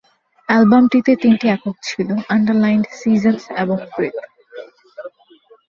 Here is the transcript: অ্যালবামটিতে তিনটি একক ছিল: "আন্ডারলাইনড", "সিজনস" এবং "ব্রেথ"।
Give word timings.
অ্যালবামটিতে 0.49 1.11
তিনটি 1.15 1.45
একক 1.47 1.75
ছিল: 1.83 2.09
"আন্ডারলাইনড", 2.29 2.85
"সিজনস" 2.99 3.43
এবং 3.55 3.77
"ব্রেথ"। 3.91 4.17